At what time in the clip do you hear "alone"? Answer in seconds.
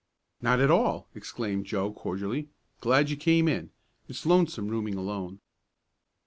4.95-5.41